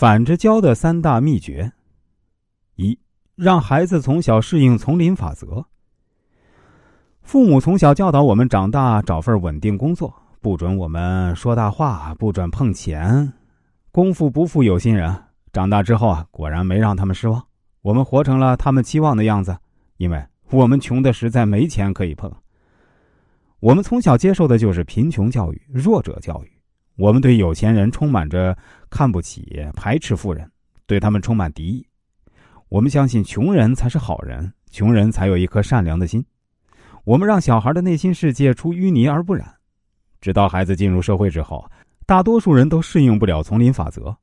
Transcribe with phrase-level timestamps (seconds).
[0.00, 1.70] 反着教的三大秘诀：
[2.76, 2.98] 一，
[3.34, 5.62] 让孩子从小适应丛林法则。
[7.20, 10.10] 父母从小教导我们，长大找份稳定工作，
[10.40, 13.30] 不准我们说大话，不准碰钱，
[13.92, 15.14] 功夫不负有心人。
[15.52, 17.44] 长大之后啊，果然没让他们失望，
[17.82, 19.54] 我们活成了他们期望的样子，
[19.98, 22.34] 因为我们穷的实在没钱可以碰。
[23.58, 26.59] 我们从小接受的就是贫穷教育、弱者教育。
[27.00, 28.54] 我们对有钱人充满着
[28.90, 30.46] 看不起、排斥富人，
[30.84, 31.86] 对他们充满敌意。
[32.68, 36.22] 我们相信穷人才是好人，穷人才有一颗善良的心。
[37.04, 39.50] 我们让小孩的内心世界出淤泥而不染，
[40.20, 41.64] 直到孩子进入社会之后，
[42.04, 44.14] 大多数人都适应不了丛林法则。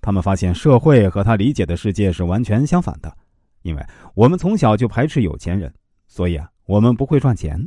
[0.00, 3.12] 他们发现社会和他理解的世界是完全相反的，
[3.62, 5.74] 因为我们从小就排斥有钱人，
[6.06, 7.58] 所以啊，我们不会赚钱，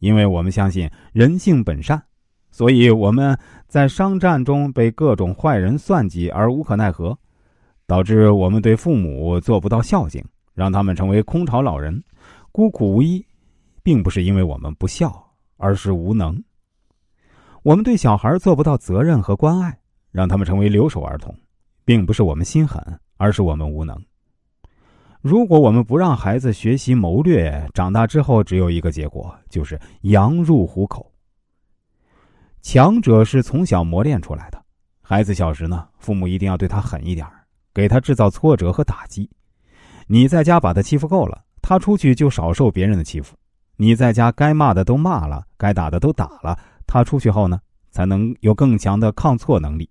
[0.00, 2.02] 因为我们相信人性本善。
[2.52, 7.18] 所以我们在商战中被各种坏人算计而无可奈何，
[7.86, 10.22] 导致我们对父母做不到孝敬，
[10.54, 12.04] 让他们成为空巢老人，
[12.52, 13.24] 孤苦无依，
[13.82, 15.12] 并不是因为我们不孝，
[15.56, 16.40] 而是无能。
[17.62, 19.78] 我们对小孩做不到责任和关爱，
[20.10, 21.34] 让他们成为留守儿童，
[21.84, 22.82] 并不是我们心狠，
[23.16, 23.98] 而是我们无能。
[25.20, 31.11] 如果我们不让孩子学习谋略，长大之后只有一个结果，就是羊入虎口。
[32.62, 34.64] 强者是从小磨练出来的，
[35.02, 37.26] 孩子小时呢，父母一定要对他狠一点
[37.74, 39.28] 给他制造挫折和打击。
[40.06, 43.34] 你在家把他欺负够了，他出去就少受别人的欺负。
[43.76, 47.60] 你在家该骂的都骂了，该打的都打了，他出去后呢，
[47.90, 49.90] 才能有更强的抗挫能力。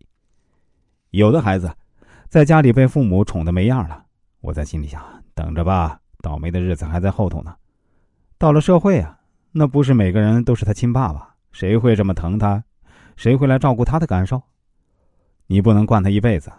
[1.10, 1.70] 有的孩子
[2.30, 4.06] 在家里被父母宠得没样了，
[4.40, 5.04] 我在心里想，
[5.36, 7.54] 等着吧，倒霉的日子还在后头呢。
[8.38, 9.20] 到了社会啊，
[9.52, 11.31] 那不是每个人都是他亲爸爸。
[11.52, 12.64] 谁会这么疼他？
[13.16, 14.42] 谁会来照顾他的感受？
[15.48, 16.52] 你不能惯他一辈子，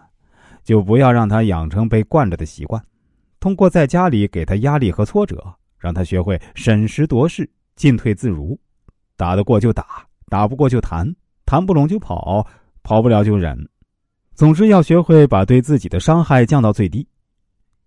[0.63, 2.83] 就不要让他养成被惯着的习惯。
[3.39, 5.43] 通过在家里给他压力和挫折，
[5.77, 8.57] 让他学会审时度势、进退自如。
[9.17, 11.13] 打得过就打，打不过就谈，
[11.45, 12.45] 谈不拢就跑，
[12.83, 13.57] 跑不了就忍。
[14.35, 17.07] 总之，要学会把对自己的伤害降到最低。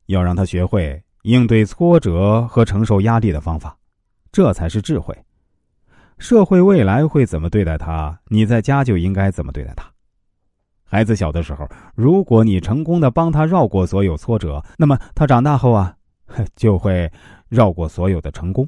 [0.06, 3.76] 要让他学会应对挫折和承受压力的方法，
[4.30, 5.16] 这才是智慧。
[6.18, 8.18] 社会未来会怎么对待他？
[8.28, 9.86] 你在家就应该怎么对待他。
[10.84, 15.94] 孩子小的时候，如果你成功的帮他绕过所有挫折，那么他长大后啊，
[16.56, 17.10] 就会
[17.48, 18.66] 绕过所有的成功。